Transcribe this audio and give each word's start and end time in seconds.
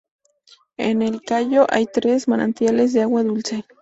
En 0.77 1.03
el 1.03 1.21
cayo 1.21 1.67
hay 1.69 1.85
tres 1.85 2.27
manantiales 2.27 2.91
de 2.93 3.03
agua 3.03 3.21
dulce. 3.21 3.63